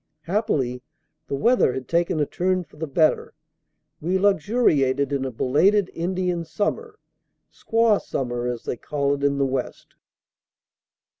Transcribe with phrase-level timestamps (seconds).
[0.21, 0.81] Happily
[1.27, 3.35] the weather had taken a turn for the better;
[4.01, 6.97] we luxuriated in a belated Indian Summer,
[7.53, 9.93] Squaw Summer, as they call it in the West.